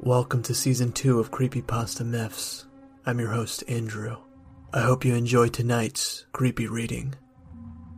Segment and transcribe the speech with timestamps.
[0.00, 2.66] Welcome to season two of Creepypasta Myths.
[3.04, 4.16] I'm your host, Andrew.
[4.72, 7.16] I hope you enjoy tonight's creepy reading.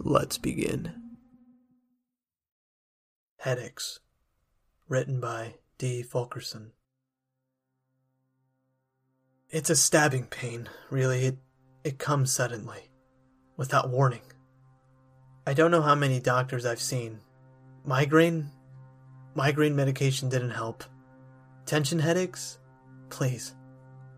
[0.00, 0.94] Let's begin.
[3.36, 4.00] Headaches,
[4.88, 6.02] written by D.
[6.02, 6.72] Fulkerson.
[9.50, 11.26] It's a stabbing pain, really.
[11.26, 11.38] It,
[11.84, 12.88] it comes suddenly,
[13.58, 14.22] without warning.
[15.46, 17.20] I don't know how many doctors I've seen.
[17.84, 18.48] Migraine?
[19.34, 20.84] Migraine medication didn't help.
[21.66, 22.58] Tension headaches?
[23.08, 23.54] Please.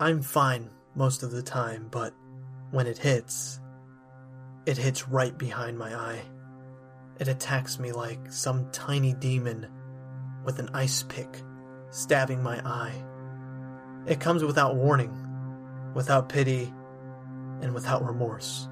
[0.00, 2.14] I'm fine most of the time, but
[2.70, 3.60] when it hits,
[4.64, 6.22] it hits right behind my eye.
[7.18, 9.68] It attacks me like some tiny demon
[10.44, 11.42] with an ice pick
[11.90, 13.04] stabbing my eye.
[14.06, 15.12] It comes without warning,
[15.94, 16.72] without pity,
[17.60, 18.68] and without remorse.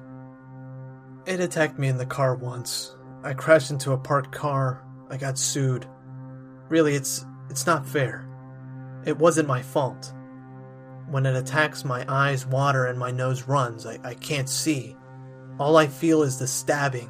[1.25, 2.95] It attacked me in the car once.
[3.23, 4.83] I crashed into a parked car.
[5.09, 5.87] I got sued.
[6.69, 8.27] Really, it's it's not fair.
[9.05, 10.13] It wasn't my fault.
[11.07, 13.85] When it attacks, my eyes water and my nose runs.
[13.85, 14.95] I, I can't see.
[15.59, 17.09] All I feel is the stabbing,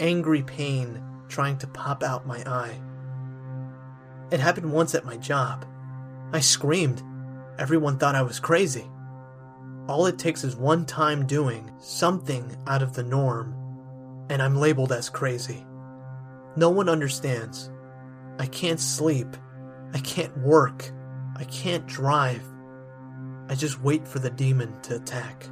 [0.00, 2.80] angry pain trying to pop out my eye.
[4.30, 5.64] It happened once at my job.
[6.32, 7.02] I screamed.
[7.58, 8.90] Everyone thought I was crazy.
[9.88, 13.54] All it takes is one time doing something out of the norm,
[14.30, 15.66] and I'm labeled as crazy.
[16.56, 17.70] No one understands.
[18.38, 19.36] I can't sleep.
[19.92, 20.90] I can't work.
[21.36, 22.42] I can't drive.
[23.48, 25.46] I just wait for the demon to attack.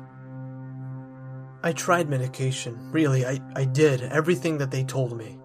[1.63, 5.39] I tried medication, really, I, I did everything that they told me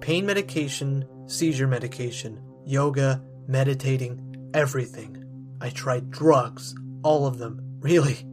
[0.00, 5.24] pain medication, seizure medication, yoga, meditating, everything.
[5.60, 8.26] I tried drugs, all of them, really.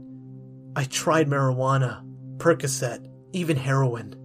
[0.75, 2.03] I tried marijuana,
[2.37, 4.15] Percocet, even heroin.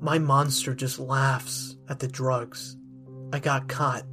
[0.00, 2.76] My monster just laughs at the drugs.
[3.32, 4.04] I got caught.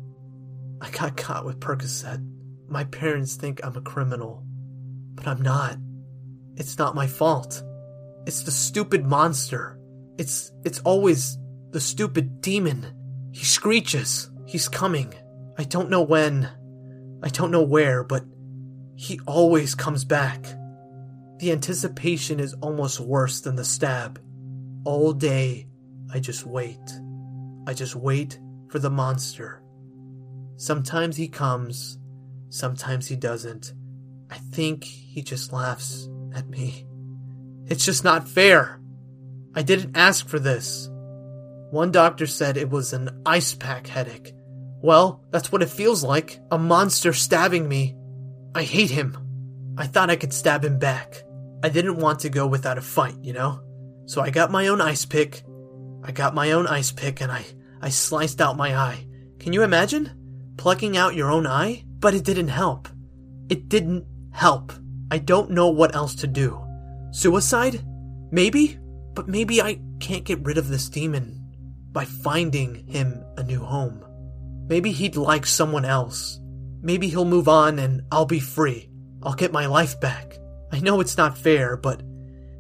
[0.82, 2.26] I got caught with Percocet.
[2.68, 4.44] My parents think I'm a criminal,
[5.16, 5.78] but I'm not.
[6.56, 7.64] It's not my fault.
[8.26, 9.80] It's the stupid monster.
[10.18, 11.38] It's it's always
[11.72, 12.86] the stupid demon.
[13.32, 14.30] He screeches.
[14.46, 15.14] He's coming.
[15.58, 16.50] I don't know when.
[17.24, 18.24] I don't know where, but
[18.96, 20.44] he always comes back.
[21.40, 24.20] The anticipation is almost worse than the stab.
[24.86, 25.68] All day,
[26.12, 26.80] I just wait.
[27.68, 28.40] I just wait
[28.70, 29.62] for the monster.
[30.58, 32.00] Sometimes he comes,
[32.50, 33.74] sometimes he doesn't.
[34.30, 36.86] I think he just laughs at me.
[37.68, 38.82] It's just not fair.
[39.56, 40.90] I didn't ask for this.
[41.72, 44.34] One doctor said it was an ice pick headache.
[44.82, 46.40] Well, that's what it feels like.
[46.52, 47.96] A monster stabbing me.
[48.56, 49.16] I hate him.
[49.78, 51.24] I thought I could stab him back.
[51.64, 53.62] I didn't want to go without a fight, you know?
[54.06, 55.44] So I got my own ice pick.
[56.04, 57.46] I got my own ice pick and I,
[57.82, 59.06] I sliced out my eye.
[59.40, 60.17] Can you imagine?
[60.58, 61.84] Plucking out your own eye?
[62.00, 62.90] But it didn't help.
[63.50, 64.74] It didn't help.
[65.10, 66.62] I don't know what else to do.
[67.12, 67.84] Suicide?
[68.32, 68.78] Maybe?
[69.14, 71.34] But maybe I can't get rid of this demon
[71.92, 74.04] by finding him a new home.
[74.68, 76.40] Maybe he'd like someone else.
[76.82, 78.90] Maybe he'll move on and I'll be free.
[79.24, 80.38] I'll get my life back.
[80.72, 82.02] I know it's not fair, but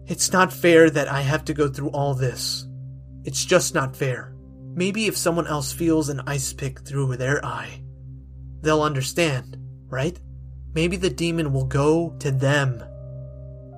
[0.05, 2.65] it's not fair that I have to go through all this.
[3.25, 4.33] It's just not fair.
[4.73, 7.83] Maybe if someone else feels an ice pick through their eye,
[8.61, 9.57] they'll understand,
[9.87, 10.19] right?
[10.73, 12.83] Maybe the demon will go to them.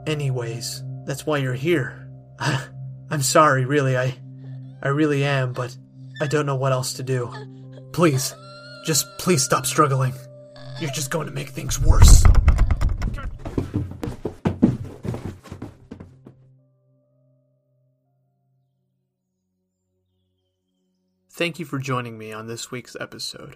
[0.05, 2.09] Anyways, that's why you're here.
[2.39, 4.15] I'm sorry, really, I
[4.81, 5.75] I really am, but
[6.21, 7.33] I don't know what else to do.
[7.91, 8.33] Please,
[8.85, 10.13] just please stop struggling.
[10.79, 12.23] You're just going to make things worse.
[21.31, 23.55] Thank you for joining me on this week's episode.